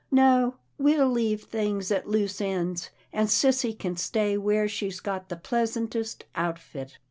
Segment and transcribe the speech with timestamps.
[0.09, 5.35] No, we'll leave things at loose ends, and sissy can stay where she's got the
[5.37, 6.97] pleas antest outfit."